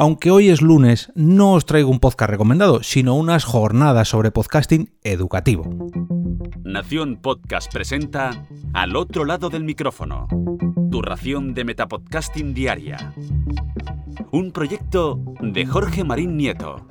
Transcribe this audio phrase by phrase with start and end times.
[0.00, 4.88] Aunque hoy es lunes, no os traigo un podcast recomendado, sino unas jornadas sobre podcasting
[5.02, 5.68] educativo.
[6.64, 10.26] Nación Podcast presenta Al otro lado del micrófono,
[10.90, 13.12] tu ración de Metapodcasting Diaria.
[14.30, 16.86] Un proyecto de Jorge Marín Nieto.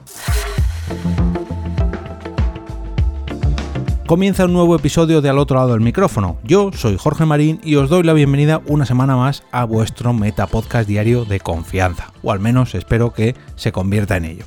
[4.09, 6.39] Comienza un nuevo episodio de Al otro lado del micrófono.
[6.43, 10.89] Yo soy Jorge Marín y os doy la bienvenida una semana más a vuestro Metapodcast
[10.89, 14.45] diario de confianza, o al menos espero que se convierta en ello.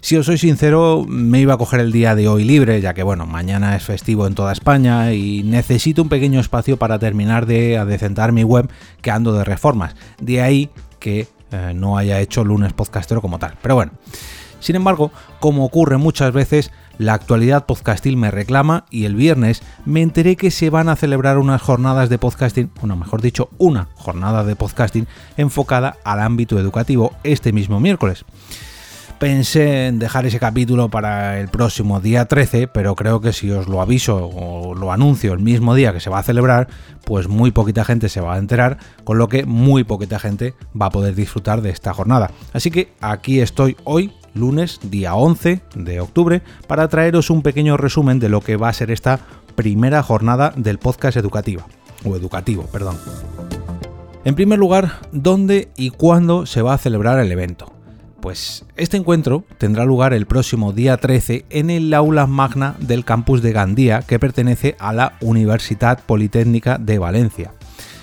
[0.00, 3.04] Si os soy sincero, me iba a coger el día de hoy libre, ya que
[3.04, 7.78] bueno, mañana es festivo en toda España y necesito un pequeño espacio para terminar de
[7.78, 8.68] adecentar mi web
[9.02, 9.94] que ando de reformas.
[10.20, 10.68] De ahí
[10.98, 13.54] que eh, no haya hecho lunes podcastero como tal.
[13.62, 13.92] Pero bueno.
[14.60, 15.10] Sin embargo,
[15.40, 20.50] como ocurre muchas veces, la actualidad podcastil me reclama y el viernes me enteré que
[20.50, 25.06] se van a celebrar unas jornadas de podcasting, bueno, mejor dicho, una jornada de podcasting
[25.36, 28.24] enfocada al ámbito educativo este mismo miércoles.
[29.20, 33.68] Pensé en dejar ese capítulo para el próximo día 13, pero creo que si os
[33.68, 36.68] lo aviso o lo anuncio el mismo día que se va a celebrar,
[37.04, 40.86] pues muy poquita gente se va a enterar, con lo que muy poquita gente va
[40.86, 42.30] a poder disfrutar de esta jornada.
[42.54, 48.18] Así que aquí estoy hoy lunes, día 11 de octubre, para traeros un pequeño resumen
[48.18, 49.20] de lo que va a ser esta
[49.54, 51.66] primera jornada del podcast educativa,
[52.04, 52.96] o educativo, perdón.
[54.24, 57.72] En primer lugar, ¿dónde y cuándo se va a celebrar el evento?
[58.20, 63.40] Pues este encuentro tendrá lugar el próximo día 13 en el aula magna del campus
[63.40, 67.54] de Gandía, que pertenece a la Universidad Politécnica de Valencia.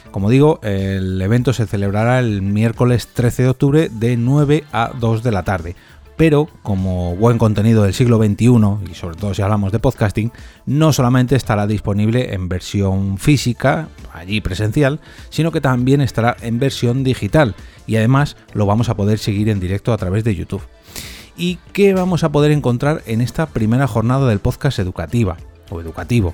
[0.09, 5.21] Como digo, el evento se celebrará el miércoles 13 de octubre de 9 a 2
[5.21, 5.75] de la tarde
[6.17, 10.31] pero como buen contenido del siglo XXI, y sobre todo si hablamos de podcasting,
[10.65, 17.03] no solamente estará disponible en versión física, allí presencial, sino que también estará en versión
[17.03, 20.63] digital y además lo vamos a poder seguir en directo a través de YouTube.
[21.37, 25.37] ¿Y qué vamos a poder encontrar en esta primera jornada del podcast educativa
[25.69, 26.33] o educativo?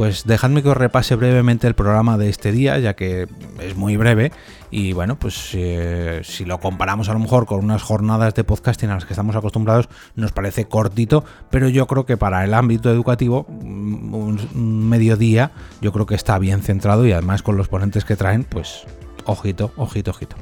[0.00, 3.28] Pues dejadme que os repase brevemente el programa de este día, ya que
[3.58, 4.32] es muy breve
[4.70, 8.88] y bueno, pues eh, si lo comparamos a lo mejor con unas jornadas de podcasting
[8.88, 12.90] a las que estamos acostumbrados, nos parece cortito, pero yo creo que para el ámbito
[12.90, 15.50] educativo, mm, un mediodía,
[15.82, 18.86] yo creo que está bien centrado y además con los ponentes que traen, pues
[19.26, 20.36] ojito, ojito, ojito.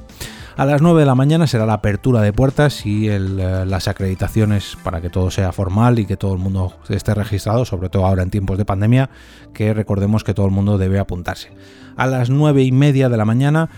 [0.59, 4.77] A las 9 de la mañana será la apertura de puertas y eh, las acreditaciones
[4.83, 8.25] para que todo sea formal y que todo el mundo esté registrado, sobre todo ahora
[8.25, 9.09] en tiempos de pandemia,
[9.55, 11.53] que recordemos que todo el mundo debe apuntarse.
[11.97, 13.71] A las 9 y media de la mañana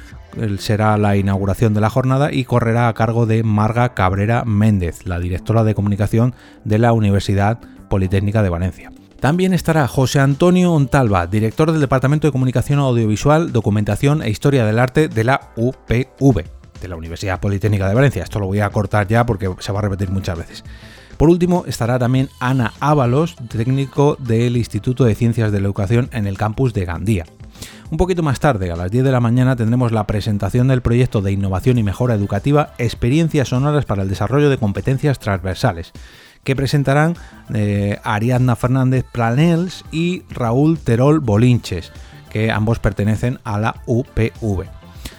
[0.57, 5.19] será la inauguración de la jornada y correrá a cargo de Marga Cabrera Méndez, la
[5.19, 7.59] directora de comunicación de la Universidad
[7.91, 8.91] Politécnica de Valencia.
[9.21, 14.79] También estará José Antonio Ontalva, director del Departamento de Comunicación Audiovisual, Documentación e Historia del
[14.79, 18.23] Arte de la UPV de la Universidad Politécnica de Valencia.
[18.23, 20.65] Esto lo voy a cortar ya porque se va a repetir muchas veces.
[21.17, 26.27] Por último, estará también Ana Ábalos, técnico del Instituto de Ciencias de la Educación en
[26.27, 27.27] el campus de Gandía.
[27.91, 31.21] Un poquito más tarde, a las 10 de la mañana, tendremos la presentación del proyecto
[31.21, 35.93] de innovación y mejora educativa Experiencias Sonoras para el Desarrollo de Competencias Transversales,
[36.45, 37.17] que presentarán
[37.53, 41.93] eh, Ariadna Fernández Planels y Raúl Terol Bolinches,
[42.31, 44.65] que ambos pertenecen a la UPV.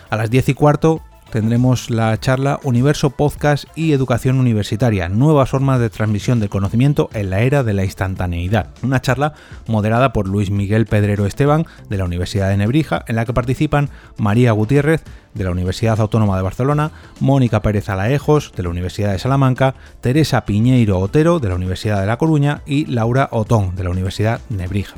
[0.09, 5.79] A las 10 y cuarto tendremos la charla Universo Podcast y Educación Universitaria, nuevas formas
[5.79, 8.67] de transmisión del conocimiento en la era de la instantaneidad.
[8.83, 9.33] Una charla
[9.65, 13.89] moderada por Luis Miguel Pedrero Esteban de la Universidad de Nebrija, en la que participan
[14.17, 15.03] María Gutiérrez
[15.33, 20.45] de la Universidad Autónoma de Barcelona, Mónica Pérez Alaejos de la Universidad de Salamanca, Teresa
[20.45, 24.95] Piñeiro Otero de la Universidad de La Coruña y Laura Otón de la Universidad Nebrija.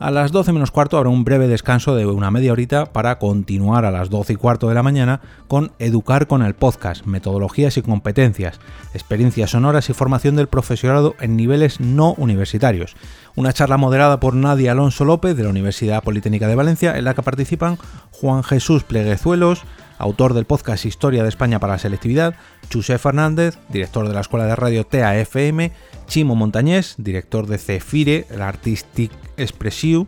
[0.00, 3.84] A las 12 menos cuarto habrá un breve descanso de una media horita para continuar
[3.84, 7.82] a las 12 y cuarto de la mañana con Educar con el podcast, metodologías y
[7.82, 8.60] competencias,
[8.94, 12.94] experiencias sonoras y formación del profesorado en niveles no universitarios.
[13.34, 17.14] Una charla moderada por Nadia Alonso López de la Universidad Politécnica de Valencia en la
[17.14, 17.76] que participan
[18.12, 19.64] Juan Jesús Pleguezuelos,
[19.98, 22.34] autor del podcast Historia de España para la Selectividad,
[22.70, 25.72] Chusé Fernández, director de la Escuela de Radio TAFM,
[26.06, 30.06] Chimo Montañés, director de Cefire, el Artistic Expressiu,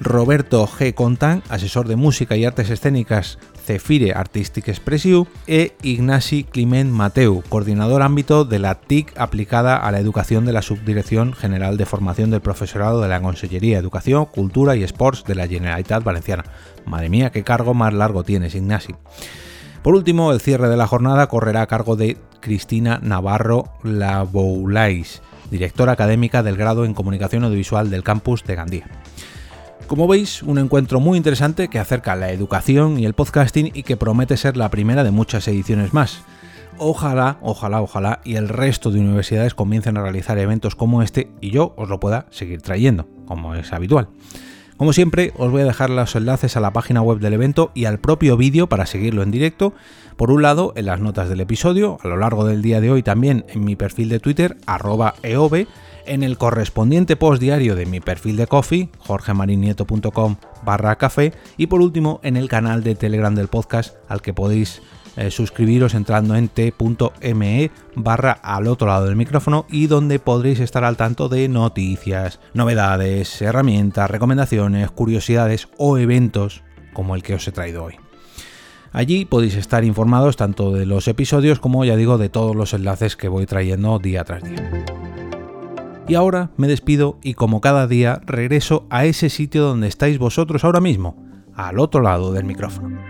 [0.00, 0.94] Roberto G.
[0.94, 8.02] Contán, asesor de música y artes escénicas Cefire Artistic Expressiu, e Ignasi Climent Mateu, coordinador
[8.02, 12.40] ámbito de la TIC aplicada a la educación de la Subdirección General de Formación del
[12.40, 16.44] Profesorado de la Consellería de Educación, Cultura y Sports de la Generalitat Valenciana.
[16.86, 18.94] Madre mía, qué cargo más largo tienes, Ignasi.
[19.82, 25.92] Por último, el cierre de la jornada correrá a cargo de Cristina Navarro Laboulais, directora
[25.92, 28.86] académica del grado en Comunicación Audiovisual del campus de Gandía.
[29.86, 33.96] Como veis, un encuentro muy interesante que acerca la educación y el podcasting y que
[33.96, 36.22] promete ser la primera de muchas ediciones más.
[36.78, 41.50] Ojalá, ojalá, ojalá y el resto de universidades comiencen a realizar eventos como este y
[41.50, 44.08] yo os lo pueda seguir trayendo, como es habitual.
[44.80, 47.84] Como siempre, os voy a dejar los enlaces a la página web del evento y
[47.84, 49.74] al propio vídeo para seguirlo en directo.
[50.16, 53.02] Por un lado, en las notas del episodio, a lo largo del día de hoy
[53.02, 55.66] también en mi perfil de Twitter, arroba eove,
[56.06, 61.82] en el correspondiente post diario de mi perfil de coffee, jorgemarinieto.com barra café, y por
[61.82, 64.80] último en el canal de Telegram del podcast al que podéis
[65.16, 70.84] eh, suscribiros entrando en t.me barra al otro lado del micrófono y donde podréis estar
[70.84, 76.62] al tanto de noticias, novedades, herramientas, recomendaciones, curiosidades o eventos
[76.92, 77.94] como el que os he traído hoy.
[78.92, 83.16] Allí podéis estar informados tanto de los episodios como ya digo de todos los enlaces
[83.16, 84.84] que voy trayendo día tras día.
[86.08, 90.64] Y ahora me despido y como cada día regreso a ese sitio donde estáis vosotros
[90.64, 91.24] ahora mismo,
[91.54, 93.09] al otro lado del micrófono.